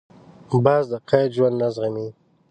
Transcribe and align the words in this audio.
باز 0.65 0.83
د 0.91 0.93
قید 1.09 1.29
ژوند 1.37 1.55
نه 1.61 1.67
زغمي 1.75 2.07